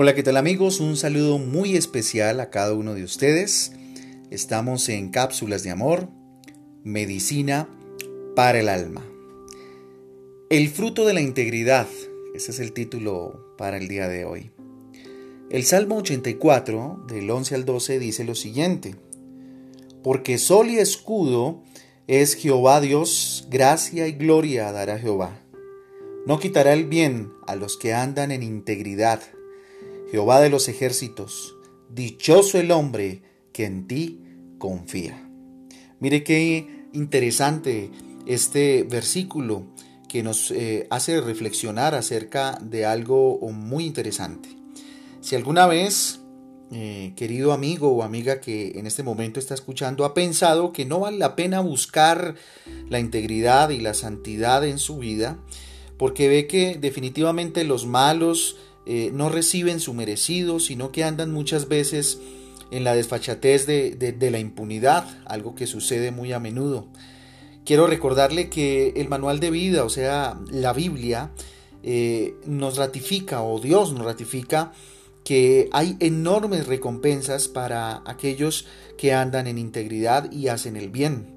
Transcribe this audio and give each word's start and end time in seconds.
Hola, 0.00 0.14
¿qué 0.14 0.22
tal 0.22 0.36
amigos? 0.36 0.78
Un 0.78 0.96
saludo 0.96 1.38
muy 1.38 1.74
especial 1.74 2.38
a 2.38 2.50
cada 2.50 2.72
uno 2.72 2.94
de 2.94 3.02
ustedes. 3.02 3.72
Estamos 4.30 4.88
en 4.88 5.08
Cápsulas 5.10 5.64
de 5.64 5.70
Amor, 5.70 6.08
Medicina 6.84 7.68
para 8.36 8.60
el 8.60 8.68
Alma. 8.68 9.04
El 10.50 10.68
fruto 10.68 11.04
de 11.04 11.14
la 11.14 11.20
integridad, 11.20 11.88
ese 12.32 12.52
es 12.52 12.60
el 12.60 12.72
título 12.72 13.56
para 13.58 13.76
el 13.76 13.88
día 13.88 14.06
de 14.06 14.24
hoy. 14.24 14.52
El 15.50 15.64
Salmo 15.64 15.96
84, 15.96 17.06
del 17.08 17.28
11 17.28 17.56
al 17.56 17.64
12, 17.64 17.98
dice 17.98 18.22
lo 18.22 18.36
siguiente. 18.36 18.94
Porque 20.04 20.38
sol 20.38 20.70
y 20.70 20.78
escudo 20.78 21.64
es 22.06 22.36
Jehová 22.36 22.80
Dios, 22.80 23.48
gracia 23.50 24.06
y 24.06 24.12
gloria 24.12 24.70
dará 24.70 24.96
Jehová. 25.00 25.40
No 26.24 26.38
quitará 26.38 26.72
el 26.72 26.84
bien 26.84 27.32
a 27.48 27.56
los 27.56 27.76
que 27.76 27.94
andan 27.94 28.30
en 28.30 28.44
integridad 28.44 29.22
Jehová 30.10 30.40
de 30.40 30.50
los 30.50 30.68
ejércitos, 30.68 31.54
dichoso 31.90 32.58
el 32.58 32.70
hombre 32.70 33.22
que 33.52 33.66
en 33.66 33.86
ti 33.86 34.20
confía. 34.58 35.28
Mire 36.00 36.24
qué 36.24 36.86
interesante 36.92 37.90
este 38.26 38.84
versículo 38.84 39.66
que 40.08 40.22
nos 40.22 40.50
eh, 40.50 40.86
hace 40.90 41.20
reflexionar 41.20 41.94
acerca 41.94 42.58
de 42.62 42.86
algo 42.86 43.38
muy 43.52 43.84
interesante. 43.84 44.48
Si 45.20 45.36
alguna 45.36 45.66
vez, 45.66 46.20
eh, 46.72 47.12
querido 47.16 47.52
amigo 47.52 47.90
o 47.90 48.02
amiga 48.02 48.40
que 48.40 48.78
en 48.78 48.86
este 48.86 49.02
momento 49.02 49.38
está 49.38 49.54
escuchando, 49.54 50.04
ha 50.04 50.14
pensado 50.14 50.72
que 50.72 50.86
no 50.86 51.00
vale 51.00 51.18
la 51.18 51.36
pena 51.36 51.60
buscar 51.60 52.34
la 52.88 52.98
integridad 52.98 53.70
y 53.70 53.78
la 53.78 53.92
santidad 53.92 54.66
en 54.66 54.78
su 54.78 54.98
vida, 54.98 55.38
porque 55.98 56.28
ve 56.28 56.46
que 56.46 56.78
definitivamente 56.80 57.64
los 57.64 57.84
malos 57.84 58.56
eh, 58.90 59.10
no 59.12 59.28
reciben 59.28 59.80
su 59.80 59.92
merecido, 59.92 60.60
sino 60.60 60.92
que 60.92 61.04
andan 61.04 61.30
muchas 61.30 61.68
veces 61.68 62.20
en 62.70 62.84
la 62.84 62.94
desfachatez 62.94 63.66
de, 63.66 64.30
la 64.30 64.38
impunidad, 64.38 65.06
algo 65.26 65.54
que 65.54 65.66
sucede 65.66 66.10
muy 66.10 66.32
a 66.32 66.40
menudo. 66.40 66.88
Quiero 67.66 67.86
recordarle 67.86 68.48
que 68.48 68.94
el 68.96 69.10
manual 69.10 69.40
de 69.40 69.50
vida, 69.50 69.84
o 69.84 69.90
sea, 69.90 70.40
la 70.50 70.72
Biblia, 70.72 71.32
eh, 71.82 72.34
nos 72.46 72.78
ratifica, 72.78 73.42
o 73.42 73.60
Dios 73.60 73.92
nos 73.92 74.06
ratifica, 74.06 74.72
que 75.22 75.68
hay 75.72 75.98
enormes 76.00 76.66
recompensas 76.66 77.46
para 77.46 78.02
aquellos 78.06 78.64
que 78.96 79.12
andan 79.12 79.46
en 79.48 79.58
integridad 79.58 80.32
y 80.32 80.48
hacen 80.48 80.76
el 80.78 80.88
bien. 80.88 81.36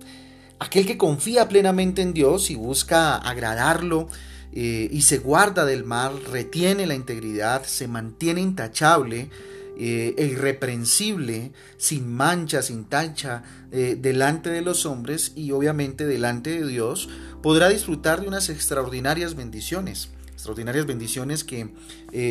Aquel 0.58 0.86
que 0.86 0.98
confía 0.98 1.50
plenamente 1.50 2.02
en 2.02 2.14
Dios 2.14 2.50
y 2.50 2.56
busca 2.56 3.18
agradarlo, 3.18 4.08
eh, 4.54 4.90
y 4.92 5.04
se 5.04 5.20
guarda 5.20 5.66
del 5.66 5.86
mal, 5.86 6.24
retiene 6.26 6.86
la 6.86 6.96
integridad, 6.96 7.64
se 7.64 7.88
mantiene 7.88 8.42
intachable 8.42 9.30
eh, 9.78 10.14
e 10.18 10.26
irreprensible, 10.26 11.54
sin 11.78 12.12
mancha, 12.12 12.62
sin 12.62 12.86
tacha, 12.86 13.44
eh, 13.72 13.98
delante 14.00 14.50
de 14.50 14.62
los 14.62 14.86
hombres 14.86 15.32
y 15.36 15.52
obviamente 15.52 16.06
delante 16.06 16.50
de 16.50 16.68
Dios, 16.68 17.08
podrá 17.42 17.70
disfrutar 17.70 18.22
de 18.22 18.28
unas 18.28 18.50
extraordinarias 18.50 19.36
bendiciones. 19.36 20.10
Extraordinarias 20.34 20.86
bendiciones 20.86 21.44
que 21.44 21.70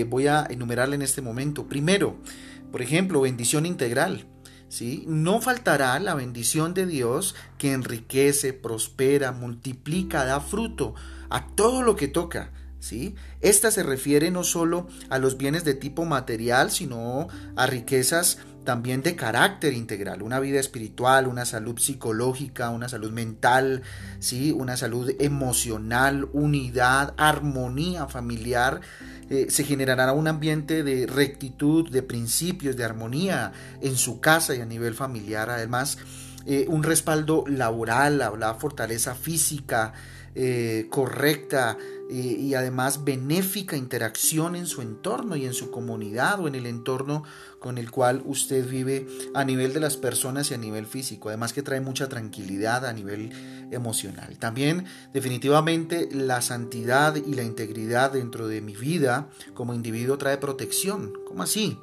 voy 0.08 0.26
a 0.26 0.44
enumerarle 0.50 0.96
en 0.96 1.02
este 1.02 1.22
momento. 1.22 1.68
Primero, 1.68 2.16
por 2.72 2.82
ejemplo, 2.82 3.20
bendición 3.20 3.66
integral. 3.66 4.26
¿Sí? 4.68 5.04
No 5.08 5.40
faltará 5.40 5.98
la 5.98 6.14
bendición 6.14 6.74
de 6.74 6.86
Dios 6.86 7.34
que 7.58 7.72
enriquece, 7.72 8.52
prospera, 8.52 9.32
multiplica, 9.32 10.24
da 10.24 10.40
fruto 10.40 10.94
a 11.30 11.46
todo 11.46 11.82
lo 11.82 11.96
que 11.96 12.08
toca. 12.08 12.50
¿sí? 12.80 13.14
Esta 13.40 13.70
se 13.70 13.82
refiere 13.82 14.30
no 14.30 14.44
solo 14.44 14.88
a 15.08 15.18
los 15.18 15.38
bienes 15.38 15.64
de 15.64 15.74
tipo 15.74 16.04
material, 16.04 16.70
sino 16.70 17.28
a 17.56 17.66
riquezas 17.66 18.38
también 18.64 19.02
de 19.02 19.16
carácter 19.16 19.72
integral, 19.72 20.22
una 20.22 20.38
vida 20.38 20.60
espiritual, 20.60 21.26
una 21.26 21.44
salud 21.44 21.78
psicológica, 21.78 22.70
una 22.70 22.88
salud 22.88 23.10
mental, 23.10 23.82
¿sí? 24.18 24.52
una 24.52 24.76
salud 24.76 25.10
emocional, 25.18 26.28
unidad, 26.32 27.14
armonía 27.16 28.06
familiar. 28.06 28.80
Eh, 29.30 29.46
se 29.48 29.64
generará 29.64 30.12
un 30.12 30.28
ambiente 30.28 30.82
de 30.82 31.06
rectitud, 31.06 31.90
de 31.90 32.02
principios, 32.02 32.76
de 32.76 32.84
armonía 32.84 33.52
en 33.80 33.96
su 33.96 34.20
casa 34.20 34.54
y 34.54 34.60
a 34.60 34.66
nivel 34.66 34.94
familiar. 34.94 35.48
Además, 35.50 35.98
eh, 36.46 36.66
un 36.68 36.82
respaldo 36.82 37.44
laboral, 37.46 38.18
la 38.38 38.54
fortaleza 38.54 39.14
física, 39.14 39.92
eh, 40.34 40.86
correcta 40.90 41.76
y 42.10 42.54
además 42.54 43.04
benéfica 43.04 43.76
interacción 43.76 44.56
en 44.56 44.66
su 44.66 44.82
entorno 44.82 45.36
y 45.36 45.46
en 45.46 45.54
su 45.54 45.70
comunidad 45.70 46.40
o 46.40 46.48
en 46.48 46.54
el 46.54 46.66
entorno 46.66 47.22
con 47.60 47.78
el 47.78 47.90
cual 47.90 48.22
usted 48.24 48.68
vive 48.68 49.06
a 49.34 49.44
nivel 49.44 49.72
de 49.72 49.80
las 49.80 49.96
personas 49.96 50.50
y 50.50 50.54
a 50.54 50.58
nivel 50.58 50.86
físico. 50.86 51.28
Además 51.28 51.52
que 51.52 51.62
trae 51.62 51.80
mucha 51.80 52.08
tranquilidad 52.08 52.86
a 52.86 52.92
nivel 52.92 53.30
emocional. 53.70 54.36
También 54.38 54.86
definitivamente 55.12 56.08
la 56.10 56.42
santidad 56.42 57.14
y 57.14 57.34
la 57.34 57.42
integridad 57.42 58.12
dentro 58.12 58.48
de 58.48 58.60
mi 58.60 58.74
vida 58.74 59.28
como 59.54 59.74
individuo 59.74 60.18
trae 60.18 60.38
protección. 60.38 61.12
¿Cómo 61.26 61.42
así? 61.42 61.78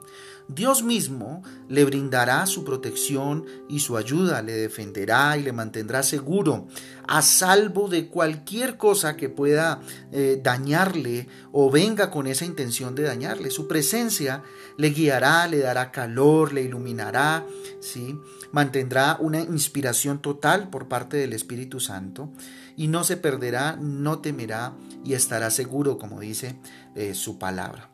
Dios 0.49 0.81
mismo 0.81 1.43
le 1.67 1.83
brindará 1.83 2.45
su 2.45 2.63
protección 2.63 3.45
y 3.67 3.79
su 3.79 3.97
ayuda, 3.97 4.41
le 4.41 4.53
defenderá 4.53 5.37
y 5.37 5.43
le 5.43 5.51
mantendrá 5.51 6.03
seguro, 6.03 6.67
a 7.05 7.21
salvo 7.21 7.89
de 7.89 8.07
cualquier 8.07 8.77
cosa 8.77 9.17
que 9.17 9.27
pueda 9.27 9.81
eh, 10.17 10.41
dañarle 10.41 11.28
o 11.51 11.69
venga 11.69 12.09
con 12.09 12.25
esa 12.25 12.45
intención 12.45 12.95
de 12.95 13.03
dañarle. 13.03 13.51
Su 13.51 13.67
presencia 13.67 14.44
le 14.78 14.89
guiará, 14.89 15.47
le 15.47 15.59
dará 15.59 15.91
calor, 15.91 16.53
le 16.53 16.63
iluminará, 16.63 17.45
¿sí? 17.79 18.19
mantendrá 18.51 19.17
una 19.19 19.41
inspiración 19.41 20.22
total 20.22 20.69
por 20.69 20.88
parte 20.88 21.17
del 21.17 21.33
Espíritu 21.33 21.79
Santo 21.79 22.31
y 22.75 22.88
no 22.88 23.03
se 23.03 23.17
perderá, 23.17 23.78
no 23.79 24.19
temerá 24.19 24.73
y 25.03 25.13
estará 25.13 25.51
seguro, 25.51 25.97
como 25.97 26.19
dice 26.19 26.57
eh, 26.95 27.13
su 27.13 27.38
palabra. 27.38 27.89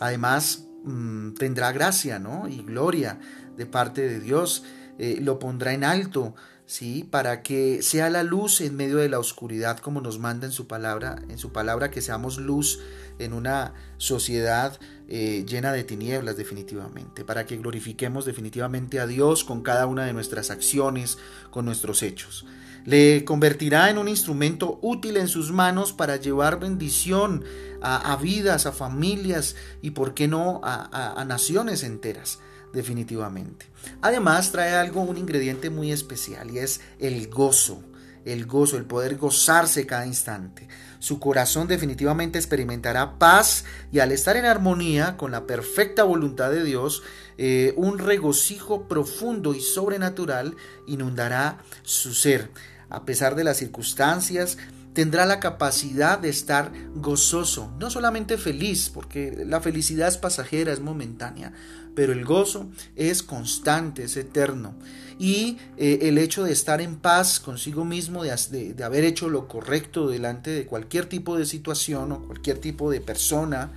Además, 0.00 0.64
Mm, 0.84 1.34
tendrá 1.34 1.70
gracia, 1.70 2.18
¿no? 2.18 2.48
Y 2.48 2.62
gloria 2.62 3.18
de 3.56 3.66
parte 3.66 4.08
de 4.08 4.20
Dios. 4.20 4.64
Eh, 4.98 5.18
lo 5.20 5.38
pondrá 5.38 5.72
en 5.72 5.84
alto, 5.84 6.34
¿sí? 6.72 7.06
Para 7.08 7.42
que 7.42 7.82
sea 7.82 8.08
la 8.08 8.22
luz 8.22 8.62
en 8.62 8.74
medio 8.76 8.96
de 8.96 9.10
la 9.10 9.18
oscuridad, 9.18 9.78
como 9.78 10.00
nos 10.00 10.18
manda 10.18 10.46
en 10.46 10.52
su 10.52 10.66
palabra, 10.66 11.16
en 11.28 11.36
su 11.36 11.52
palabra 11.52 11.90
que 11.90 12.00
seamos 12.00 12.38
luz 12.38 12.80
en 13.18 13.34
una 13.34 13.74
sociedad 13.98 14.80
eh, 15.06 15.44
llena 15.46 15.72
de 15.72 15.84
tinieblas 15.84 16.38
definitivamente, 16.38 17.26
para 17.26 17.44
que 17.44 17.58
glorifiquemos 17.58 18.24
definitivamente 18.24 19.00
a 19.00 19.06
Dios 19.06 19.44
con 19.44 19.62
cada 19.62 19.86
una 19.86 20.06
de 20.06 20.14
nuestras 20.14 20.50
acciones, 20.50 21.18
con 21.50 21.66
nuestros 21.66 22.02
hechos. 22.02 22.46
Le 22.86 23.26
convertirá 23.26 23.90
en 23.90 23.98
un 23.98 24.08
instrumento 24.08 24.78
útil 24.80 25.18
en 25.18 25.28
sus 25.28 25.52
manos 25.52 25.92
para 25.92 26.16
llevar 26.16 26.58
bendición 26.58 27.44
a, 27.82 28.16
vidas, 28.16 28.64
a 28.64 28.72
familias 28.72 29.56
y, 29.82 29.90
por 29.90 30.14
qué 30.14 30.26
no, 30.26 30.62
a, 30.64 31.22
naciones 31.26 31.82
enteras 31.82 32.38
definitivamente. 32.72 33.66
Además 34.00 34.52
trae 34.52 34.74
algo, 34.74 35.02
un 35.02 35.16
ingrediente 35.16 35.70
muy 35.70 35.92
especial 35.92 36.50
y 36.50 36.58
es 36.58 36.80
el 36.98 37.28
gozo, 37.28 37.82
el 38.24 38.46
gozo, 38.46 38.76
el 38.76 38.84
poder 38.84 39.16
gozarse 39.16 39.86
cada 39.86 40.06
instante. 40.06 40.68
Su 40.98 41.18
corazón 41.18 41.66
definitivamente 41.66 42.38
experimentará 42.38 43.18
paz 43.18 43.64
y 43.90 43.98
al 43.98 44.12
estar 44.12 44.36
en 44.36 44.44
armonía 44.44 45.16
con 45.16 45.32
la 45.32 45.46
perfecta 45.46 46.04
voluntad 46.04 46.50
de 46.50 46.62
Dios, 46.62 47.02
eh, 47.38 47.74
un 47.76 47.98
regocijo 47.98 48.86
profundo 48.86 49.54
y 49.54 49.60
sobrenatural 49.60 50.56
inundará 50.86 51.58
su 51.82 52.14
ser 52.14 52.50
a 52.92 53.06
pesar 53.06 53.34
de 53.34 53.44
las 53.44 53.56
circunstancias, 53.56 54.58
tendrá 54.92 55.24
la 55.24 55.40
capacidad 55.40 56.18
de 56.18 56.28
estar 56.28 56.72
gozoso, 56.94 57.72
no 57.78 57.88
solamente 57.88 58.36
feliz, 58.36 58.90
porque 58.92 59.44
la 59.46 59.62
felicidad 59.62 60.08
es 60.08 60.18
pasajera, 60.18 60.72
es 60.72 60.80
momentánea, 60.80 61.54
pero 61.94 62.12
el 62.12 62.24
gozo 62.24 62.70
es 62.96 63.22
constante, 63.22 64.04
es 64.04 64.16
eterno. 64.16 64.74
Y 65.18 65.58
eh, 65.76 66.00
el 66.02 66.18
hecho 66.18 66.44
de 66.44 66.52
estar 66.52 66.80
en 66.80 66.96
paz 66.96 67.38
consigo 67.38 67.84
mismo, 67.84 68.24
de, 68.24 68.74
de, 68.74 68.84
haber 68.84 69.04
hecho 69.04 69.28
lo 69.28 69.46
correcto 69.46 70.08
delante 70.08 70.50
de 70.50 70.66
cualquier 70.66 71.06
tipo 71.06 71.36
de 71.36 71.46
situación 71.46 72.12
o 72.12 72.26
cualquier 72.26 72.58
tipo 72.58 72.90
de 72.90 73.00
persona, 73.00 73.70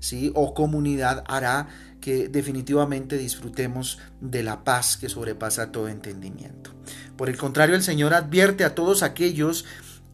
¿sí? 0.00 0.30
o 0.34 0.54
comunidad, 0.54 1.24
hará 1.26 1.68
que 2.00 2.28
definitivamente 2.28 3.18
disfrutemos 3.18 3.98
de 4.20 4.42
la 4.42 4.62
paz 4.62 4.96
que 4.96 5.08
sobrepasa 5.08 5.72
todo 5.72 5.88
entendimiento. 5.88 6.70
Por 7.16 7.28
el 7.28 7.36
contrario, 7.36 7.74
el 7.74 7.82
Señor 7.82 8.14
advierte 8.14 8.64
a 8.64 8.74
todos 8.74 9.02
aquellos 9.02 9.64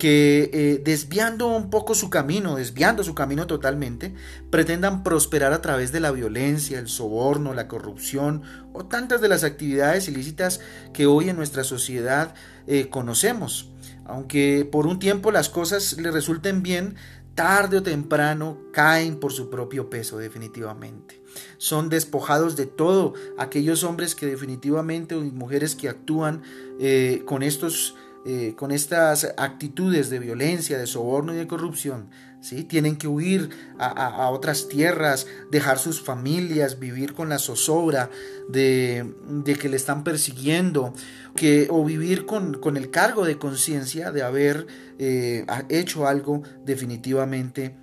que 0.02 0.50
eh, 0.52 0.82
desviando 0.84 1.46
un 1.46 1.70
poco 1.70 1.94
su 1.94 2.10
camino, 2.10 2.56
desviando 2.56 3.04
su 3.04 3.14
camino 3.14 3.46
totalmente, 3.46 4.12
pretendan 4.50 5.04
prosperar 5.04 5.52
a 5.52 5.62
través 5.62 5.92
de 5.92 6.00
la 6.00 6.10
violencia, 6.10 6.80
el 6.80 6.88
soborno, 6.88 7.54
la 7.54 7.68
corrupción 7.68 8.42
o 8.72 8.84
tantas 8.84 9.20
de 9.20 9.28
las 9.28 9.44
actividades 9.44 10.08
ilícitas 10.08 10.58
que 10.92 11.06
hoy 11.06 11.28
en 11.28 11.36
nuestra 11.36 11.62
sociedad 11.62 12.34
eh, 12.66 12.88
conocemos. 12.88 13.70
Aunque 14.04 14.68
por 14.72 14.88
un 14.88 14.98
tiempo 14.98 15.30
las 15.30 15.48
cosas 15.48 15.96
le 15.96 16.10
resulten 16.10 16.64
bien, 16.64 16.96
tarde 17.36 17.76
o 17.76 17.84
temprano 17.84 18.58
caen 18.72 19.20
por 19.20 19.32
su 19.32 19.50
propio 19.50 19.88
peso 19.88 20.18
definitivamente. 20.18 21.22
Son 21.58 21.88
despojados 21.88 22.56
de 22.56 22.66
todo 22.66 23.14
aquellos 23.38 23.84
hombres 23.84 24.16
que 24.16 24.26
definitivamente 24.26 25.14
o 25.14 25.20
mujeres 25.20 25.76
que 25.76 25.88
actúan 25.88 26.42
eh, 26.80 27.22
con 27.24 27.44
estos 27.44 27.94
eh, 28.24 28.54
con 28.56 28.70
estas 28.70 29.34
actitudes 29.36 30.08
de 30.08 30.20
violencia, 30.20 30.78
de 30.78 30.86
soborno 30.86 31.34
y 31.34 31.36
de 31.36 31.48
corrupción, 31.48 32.08
¿sí? 32.40 32.62
tienen 32.62 32.96
que 32.96 33.08
huir 33.08 33.50
a, 33.78 34.28
otras 34.30 34.68
tierras, 34.68 35.26
dejar 35.50 35.78
sus 35.80 36.02
familias, 36.02 36.78
vivir 36.78 37.14
con 37.14 37.28
la 37.28 37.40
zozobra 37.40 38.10
de, 38.48 39.12
que 39.58 39.68
le 39.68 39.76
están 39.76 40.04
persiguiendo, 40.04 40.92
que, 41.34 41.66
o 41.68 41.84
vivir 41.84 42.24
con, 42.24 42.60
el 42.76 42.90
cargo 42.90 43.24
de 43.24 43.38
conciencia 43.38 44.12
de 44.12 44.22
haber 44.22 44.68
eh, 45.00 45.44
hecho 45.68 46.06
algo 46.06 46.42
definitivamente 46.64 47.76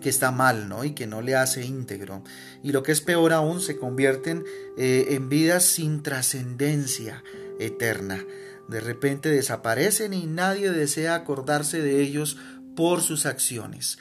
que 0.00 0.08
está 0.08 0.30
mal, 0.30 0.68
¿no? 0.68 0.84
Y 0.84 0.92
que 0.92 1.06
no 1.06 1.20
le 1.20 1.36
hace 1.36 1.64
íntegro. 1.64 2.22
Y 2.62 2.72
lo 2.72 2.82
que 2.82 2.92
es 2.92 3.00
peor 3.00 3.32
aún, 3.32 3.60
se 3.60 3.76
convierten 3.76 4.44
eh, 4.78 5.06
en 5.10 5.28
vidas 5.28 5.64
sin 5.64 6.02
trascendencia 6.02 7.22
eterna 7.58 8.24
de 8.68 8.80
repente 8.80 9.28
desaparecen 9.28 10.14
y 10.14 10.26
nadie 10.26 10.70
desea 10.70 11.14
acordarse 11.14 11.82
de 11.82 12.00
ellos 12.00 12.38
por 12.76 13.02
sus 13.02 13.26
acciones. 13.26 13.98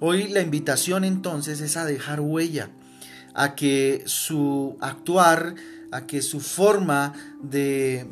Hoy 0.00 0.28
la 0.28 0.40
invitación 0.40 1.04
entonces 1.04 1.60
es 1.60 1.76
a 1.76 1.84
dejar 1.84 2.20
huella, 2.20 2.70
a 3.34 3.54
que 3.54 4.02
su 4.06 4.76
actuar, 4.80 5.54
a 5.92 6.06
que 6.06 6.22
su 6.22 6.40
forma 6.40 7.14
de, 7.42 8.06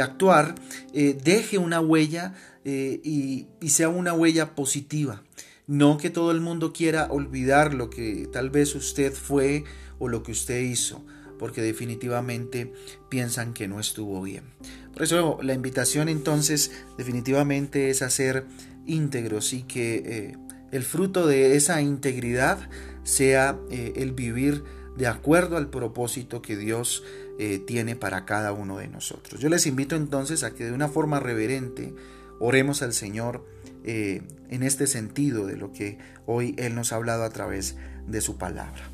actuar 0.00 0.54
eh, 0.94 1.18
deje 1.22 1.58
una 1.58 1.80
huella 1.80 2.34
eh, 2.64 3.00
y 3.02 3.68
sea 3.68 3.88
una 3.88 4.14
huella 4.14 4.54
positiva. 4.54 5.22
No 5.66 5.96
que 5.96 6.10
todo 6.10 6.32
el 6.32 6.40
mundo 6.40 6.72
quiera 6.72 7.06
olvidar 7.10 7.72
lo 7.72 7.88
que 7.88 8.28
tal 8.32 8.50
vez 8.50 8.74
usted 8.74 9.12
fue 9.12 9.64
o 9.98 10.08
lo 10.08 10.22
que 10.24 10.32
usted 10.32 10.60
hizo, 10.60 11.04
porque 11.38 11.62
definitivamente 11.62 12.72
piensan 13.08 13.52
que 13.52 13.68
no 13.68 13.80
estuvo 13.80 14.20
bien. 14.22 14.44
Por 14.92 15.02
eso 15.02 15.38
la 15.42 15.54
invitación 15.54 16.08
entonces 16.08 16.70
definitivamente 16.98 17.90
es 17.90 18.02
a 18.02 18.10
ser 18.10 18.44
íntegros 18.86 19.52
y 19.52 19.62
que 19.62 20.02
eh, 20.04 20.36
el 20.70 20.82
fruto 20.82 21.26
de 21.26 21.56
esa 21.56 21.80
integridad 21.80 22.58
sea 23.04 23.58
eh, 23.70 23.94
el 23.96 24.12
vivir 24.12 24.64
de 24.96 25.06
acuerdo 25.06 25.56
al 25.56 25.70
propósito 25.70 26.42
que 26.42 26.56
Dios 26.56 27.02
eh, 27.38 27.58
tiene 27.58 27.96
para 27.96 28.24
cada 28.26 28.52
uno 28.52 28.78
de 28.78 28.88
nosotros. 28.88 29.40
Yo 29.40 29.48
les 29.48 29.66
invito 29.66 29.96
entonces 29.96 30.42
a 30.42 30.54
que 30.54 30.64
de 30.64 30.72
una 30.72 30.88
forma 30.88 31.20
reverente 31.20 31.94
oremos 32.38 32.82
al 32.82 32.92
Señor 32.92 33.46
en 33.84 34.62
este 34.62 34.86
sentido 34.86 35.44
de 35.44 35.56
lo 35.56 35.72
que 35.72 35.98
hoy 36.24 36.54
Él 36.56 36.76
nos 36.76 36.92
ha 36.92 36.96
hablado 36.96 37.24
a 37.24 37.30
través 37.30 37.74
de 38.06 38.20
su 38.20 38.38
palabra. 38.38 38.92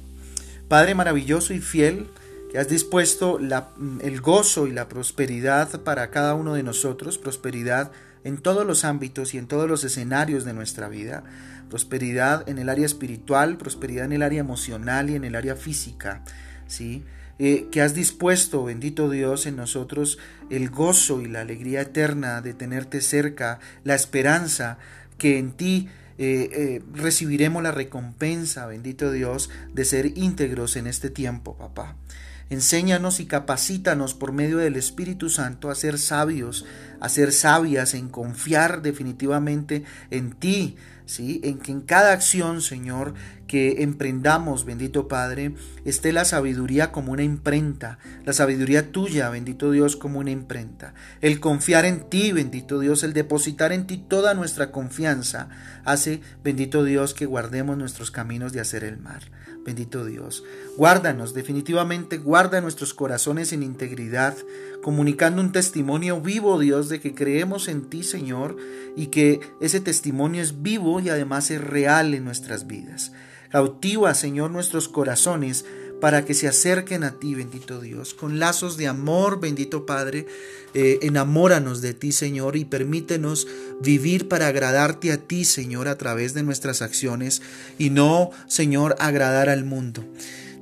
Padre 0.68 0.94
maravilloso 0.94 1.52
y 1.52 1.60
fiel, 1.60 2.08
que 2.50 2.58
has 2.58 2.68
dispuesto 2.68 3.38
el 3.38 4.20
gozo 4.20 4.66
y 4.66 4.72
la 4.72 4.88
prosperidad 4.88 5.82
para 5.82 6.10
cada 6.10 6.34
uno 6.34 6.54
de 6.54 6.62
nosotros, 6.62 7.18
prosperidad 7.18 7.90
en 8.24 8.38
todos 8.38 8.66
los 8.66 8.84
ámbitos 8.84 9.34
y 9.34 9.38
en 9.38 9.46
todos 9.46 9.68
los 9.68 9.84
escenarios 9.84 10.44
de 10.44 10.54
nuestra 10.54 10.88
vida, 10.88 11.24
prosperidad 11.68 12.48
en 12.48 12.58
el 12.58 12.68
área 12.68 12.86
espiritual, 12.86 13.56
prosperidad 13.56 14.06
en 14.06 14.12
el 14.12 14.22
área 14.22 14.40
emocional 14.40 15.10
y 15.10 15.14
en 15.14 15.24
el 15.24 15.34
área 15.34 15.56
física, 15.56 16.22
¿sí? 16.66 17.04
Eh, 17.40 17.68
que 17.70 17.82
has 17.82 17.94
dispuesto, 17.94 18.64
bendito 18.64 19.08
Dios, 19.08 19.46
en 19.46 19.54
nosotros 19.54 20.18
el 20.50 20.70
gozo 20.70 21.20
y 21.20 21.26
la 21.26 21.42
alegría 21.42 21.82
eterna 21.82 22.40
de 22.40 22.52
tenerte 22.52 23.00
cerca, 23.00 23.60
la 23.84 23.94
esperanza 23.94 24.78
que 25.18 25.38
en 25.38 25.52
ti 25.52 25.88
eh, 26.18 26.50
eh, 26.52 26.82
recibiremos 26.94 27.62
la 27.62 27.70
recompensa, 27.70 28.66
bendito 28.66 29.12
Dios, 29.12 29.50
de 29.72 29.84
ser 29.84 30.18
íntegros 30.18 30.74
en 30.74 30.88
este 30.88 31.10
tiempo, 31.10 31.56
papá. 31.56 31.94
Enséñanos 32.50 33.20
y 33.20 33.26
capacítanos 33.26 34.14
por 34.14 34.32
medio 34.32 34.56
del 34.56 34.76
Espíritu 34.76 35.28
Santo 35.28 35.70
a 35.70 35.74
ser 35.74 35.98
sabios, 35.98 36.64
a 37.00 37.08
ser 37.08 37.32
sabias, 37.32 37.94
en 37.94 38.08
confiar 38.08 38.82
definitivamente 38.82 39.84
en 40.10 40.32
ti, 40.32 40.76
¿sí? 41.06 41.40
En 41.42 41.58
que 41.58 41.72
en 41.72 41.80
cada 41.80 42.12
acción, 42.12 42.60
Señor, 42.60 43.14
que 43.46 43.82
emprendamos, 43.82 44.64
bendito 44.64 45.08
Padre, 45.08 45.54
esté 45.84 46.12
la 46.12 46.26
sabiduría 46.26 46.92
como 46.92 47.12
una 47.12 47.22
imprenta, 47.22 47.98
la 48.24 48.34
sabiduría 48.34 48.92
tuya, 48.92 49.30
bendito 49.30 49.70
Dios, 49.70 49.96
como 49.96 50.20
una 50.20 50.30
imprenta. 50.30 50.94
El 51.22 51.40
confiar 51.40 51.86
en 51.86 52.08
ti, 52.10 52.30
bendito 52.30 52.78
Dios, 52.78 53.02
el 53.02 53.14
depositar 53.14 53.72
en 53.72 53.86
ti 53.86 53.96
toda 53.96 54.34
nuestra 54.34 54.70
confianza, 54.70 55.48
hace, 55.84 56.20
bendito 56.44 56.84
Dios, 56.84 57.14
que 57.14 57.26
guardemos 57.26 57.78
nuestros 57.78 58.10
caminos 58.10 58.52
de 58.52 58.60
hacer 58.60 58.84
el 58.84 58.98
mal. 58.98 59.22
Bendito 59.64 60.04
Dios. 60.04 60.44
Guárdanos, 60.76 61.34
definitivamente 61.34 62.18
guarda 62.18 62.60
nuestros 62.60 62.94
corazones 62.94 63.52
en 63.52 63.62
integridad, 63.62 64.34
comunicando 64.82 65.42
un 65.42 65.52
testimonio 65.52 66.20
vivo, 66.20 66.58
Dios, 66.58 66.87
de 66.88 67.00
que 67.00 67.14
creemos 67.14 67.68
en 67.68 67.88
ti, 67.88 68.02
Señor, 68.02 68.56
y 68.96 69.06
que 69.06 69.40
ese 69.60 69.80
testimonio 69.80 70.42
es 70.42 70.62
vivo 70.62 71.00
y 71.00 71.08
además 71.08 71.50
es 71.50 71.60
real 71.60 72.14
en 72.14 72.24
nuestras 72.24 72.66
vidas. 72.66 73.12
Cautiva, 73.50 74.14
Señor, 74.14 74.50
nuestros 74.50 74.88
corazones 74.88 75.64
para 76.00 76.24
que 76.24 76.34
se 76.34 76.46
acerquen 76.48 77.02
a 77.02 77.18
ti, 77.18 77.34
bendito 77.34 77.80
Dios, 77.80 78.14
con 78.14 78.38
lazos 78.38 78.76
de 78.76 78.86
amor, 78.86 79.40
bendito 79.40 79.86
Padre. 79.86 80.26
Eh, 80.74 80.98
enamóranos 81.02 81.80
de 81.80 81.94
ti, 81.94 82.12
Señor, 82.12 82.56
y 82.56 82.64
permítenos 82.64 83.48
vivir 83.80 84.28
para 84.28 84.48
agradarte 84.48 85.12
a 85.12 85.16
ti, 85.16 85.44
Señor, 85.44 85.88
a 85.88 85.96
través 85.96 86.34
de 86.34 86.42
nuestras 86.42 86.82
acciones 86.82 87.42
y 87.78 87.90
no, 87.90 88.30
Señor, 88.46 88.94
agradar 88.98 89.48
al 89.48 89.64
mundo. 89.64 90.04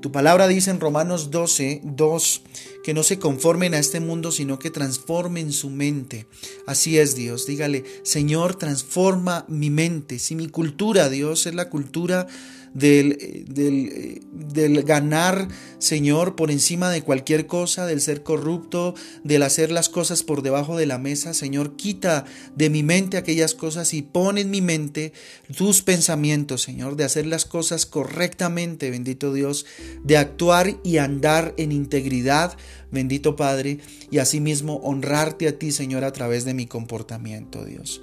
Tu 0.00 0.12
palabra 0.12 0.46
dice 0.46 0.70
en 0.70 0.78
Romanos 0.78 1.30
12, 1.30 1.80
2, 1.82 2.42
que 2.86 2.94
no 2.94 3.02
se 3.02 3.18
conformen 3.18 3.74
a 3.74 3.80
este 3.80 3.98
mundo, 3.98 4.30
sino 4.30 4.60
que 4.60 4.70
transformen 4.70 5.52
su 5.52 5.70
mente. 5.70 6.28
Así 6.66 7.00
es, 7.00 7.16
Dios. 7.16 7.44
Dígale, 7.44 7.82
Señor, 8.04 8.54
transforma 8.54 9.44
mi 9.48 9.70
mente. 9.70 10.20
Si 10.20 10.36
mi 10.36 10.46
cultura, 10.46 11.08
Dios, 11.08 11.46
es 11.46 11.56
la 11.56 11.68
cultura 11.68 12.28
del, 12.76 13.46
del, 13.48 14.20
del, 14.32 14.82
ganar, 14.82 15.48
Señor, 15.78 16.36
por 16.36 16.50
encima 16.50 16.90
de 16.90 17.00
cualquier 17.00 17.46
cosa, 17.46 17.86
del 17.86 18.02
ser 18.02 18.22
corrupto, 18.22 18.94
del 19.24 19.42
hacer 19.42 19.72
las 19.72 19.88
cosas 19.88 20.22
por 20.22 20.42
debajo 20.42 20.76
de 20.76 20.84
la 20.84 20.98
mesa. 20.98 21.32
Señor, 21.32 21.76
quita 21.76 22.26
de 22.54 22.68
mi 22.68 22.82
mente 22.82 23.16
aquellas 23.16 23.54
cosas 23.54 23.94
y 23.94 24.02
pon 24.02 24.36
en 24.36 24.50
mi 24.50 24.60
mente 24.60 25.14
tus 25.56 25.80
pensamientos, 25.80 26.62
Señor, 26.62 26.96
de 26.96 27.04
hacer 27.04 27.26
las 27.26 27.46
cosas 27.46 27.86
correctamente, 27.86 28.90
bendito 28.90 29.32
Dios, 29.32 29.64
de 30.04 30.18
actuar 30.18 30.76
y 30.84 30.98
andar 30.98 31.54
en 31.56 31.72
integridad, 31.72 32.58
bendito 32.90 33.36
Padre, 33.36 33.78
y 34.10 34.18
asimismo 34.18 34.76
honrarte 34.76 35.48
a 35.48 35.58
ti, 35.58 35.72
Señor, 35.72 36.04
a 36.04 36.12
través 36.12 36.44
de 36.44 36.52
mi 36.52 36.66
comportamiento, 36.66 37.64
Dios. 37.64 38.02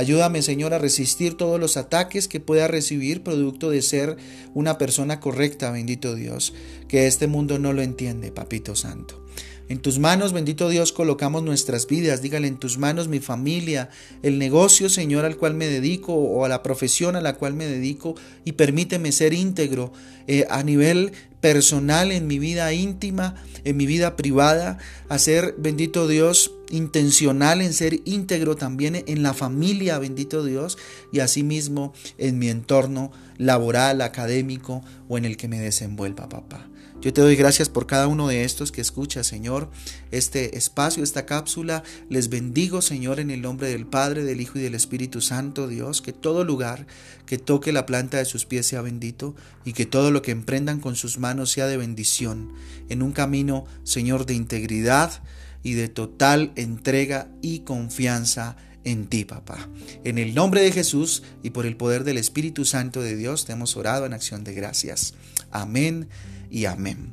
Ayúdame, 0.00 0.40
Señor, 0.40 0.72
a 0.72 0.78
resistir 0.78 1.36
todos 1.36 1.60
los 1.60 1.76
ataques 1.76 2.26
que 2.26 2.40
pueda 2.40 2.66
recibir 2.68 3.22
producto 3.22 3.68
de 3.68 3.82
ser 3.82 4.16
una 4.54 4.78
persona 4.78 5.20
correcta, 5.20 5.70
bendito 5.70 6.14
Dios, 6.14 6.54
que 6.88 7.06
este 7.06 7.26
mundo 7.26 7.58
no 7.58 7.74
lo 7.74 7.82
entiende, 7.82 8.32
Papito 8.32 8.74
Santo. 8.74 9.22
En 9.68 9.78
tus 9.78 9.98
manos, 9.98 10.32
bendito 10.32 10.70
Dios, 10.70 10.92
colocamos 10.92 11.42
nuestras 11.42 11.86
vidas. 11.86 12.22
Dígale 12.22 12.48
en 12.48 12.56
tus 12.56 12.78
manos 12.78 13.08
mi 13.08 13.20
familia, 13.20 13.90
el 14.22 14.38
negocio, 14.38 14.88
Señor, 14.88 15.26
al 15.26 15.36
cual 15.36 15.52
me 15.52 15.66
dedico 15.66 16.14
o 16.14 16.46
a 16.46 16.48
la 16.48 16.62
profesión 16.62 17.14
a 17.14 17.20
la 17.20 17.34
cual 17.34 17.52
me 17.52 17.66
dedico 17.66 18.14
y 18.46 18.52
permíteme 18.52 19.12
ser 19.12 19.34
íntegro 19.34 19.92
eh, 20.26 20.46
a 20.48 20.62
nivel 20.62 21.12
personal, 21.42 22.10
en 22.10 22.26
mi 22.26 22.38
vida 22.38 22.72
íntima, 22.72 23.34
en 23.64 23.76
mi 23.76 23.84
vida 23.84 24.16
privada, 24.16 24.78
a 25.10 25.18
ser, 25.18 25.54
bendito 25.58 26.08
Dios, 26.08 26.52
intencional 26.70 27.60
en 27.60 27.72
ser 27.72 28.00
íntegro 28.04 28.56
también 28.56 29.04
en 29.06 29.22
la 29.22 29.34
familia, 29.34 29.98
bendito 29.98 30.44
Dios, 30.44 30.78
y 31.12 31.20
asimismo 31.20 31.92
en 32.18 32.38
mi 32.38 32.48
entorno 32.48 33.12
laboral, 33.36 34.00
académico 34.00 34.82
o 35.08 35.18
en 35.18 35.24
el 35.24 35.36
que 35.36 35.48
me 35.48 35.60
desenvuelva, 35.60 36.28
papá. 36.28 36.70
Yo 37.00 37.14
te 37.14 37.22
doy 37.22 37.34
gracias 37.34 37.70
por 37.70 37.86
cada 37.86 38.08
uno 38.08 38.28
de 38.28 38.44
estos 38.44 38.72
que 38.72 38.82
escucha, 38.82 39.24
Señor, 39.24 39.70
este 40.10 40.58
espacio, 40.58 41.02
esta 41.02 41.24
cápsula. 41.24 41.82
Les 42.10 42.28
bendigo, 42.28 42.82
Señor, 42.82 43.20
en 43.20 43.30
el 43.30 43.40
nombre 43.40 43.70
del 43.70 43.86
Padre, 43.86 44.22
del 44.22 44.42
Hijo 44.42 44.58
y 44.58 44.62
del 44.62 44.74
Espíritu 44.74 45.22
Santo, 45.22 45.66
Dios, 45.66 46.02
que 46.02 46.12
todo 46.12 46.44
lugar 46.44 46.86
que 47.24 47.38
toque 47.38 47.72
la 47.72 47.86
planta 47.86 48.18
de 48.18 48.26
sus 48.26 48.44
pies 48.44 48.66
sea 48.66 48.82
bendito 48.82 49.34
y 49.64 49.72
que 49.72 49.86
todo 49.86 50.10
lo 50.10 50.20
que 50.20 50.32
emprendan 50.32 50.78
con 50.78 50.94
sus 50.94 51.16
manos 51.16 51.50
sea 51.50 51.68
de 51.68 51.78
bendición, 51.78 52.52
en 52.90 53.00
un 53.00 53.12
camino, 53.12 53.64
Señor, 53.82 54.26
de 54.26 54.34
integridad 54.34 55.22
y 55.62 55.74
de 55.74 55.88
total 55.88 56.52
entrega 56.56 57.28
y 57.42 57.60
confianza 57.60 58.56
en 58.84 59.06
ti, 59.06 59.24
papá. 59.24 59.68
En 60.04 60.18
el 60.18 60.34
nombre 60.34 60.62
de 60.62 60.72
Jesús 60.72 61.22
y 61.42 61.50
por 61.50 61.66
el 61.66 61.76
poder 61.76 62.04
del 62.04 62.18
Espíritu 62.18 62.64
Santo 62.64 63.02
de 63.02 63.16
Dios 63.16 63.44
te 63.44 63.52
hemos 63.52 63.76
orado 63.76 64.06
en 64.06 64.12
acción 64.12 64.44
de 64.44 64.54
gracias. 64.54 65.14
Amén 65.50 66.08
y 66.50 66.64
amén. 66.64 67.12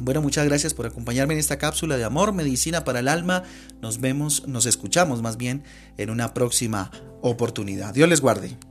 Bueno, 0.00 0.22
muchas 0.22 0.46
gracias 0.46 0.74
por 0.74 0.86
acompañarme 0.86 1.34
en 1.34 1.40
esta 1.40 1.58
cápsula 1.58 1.96
de 1.96 2.04
amor, 2.04 2.32
medicina 2.32 2.84
para 2.84 3.00
el 3.00 3.08
alma. 3.08 3.42
Nos 3.82 4.00
vemos, 4.00 4.46
nos 4.46 4.66
escuchamos 4.66 5.22
más 5.22 5.36
bien 5.36 5.64
en 5.96 6.10
una 6.10 6.34
próxima 6.34 6.92
oportunidad. 7.20 7.94
Dios 7.94 8.08
les 8.08 8.20
guarde. 8.20 8.67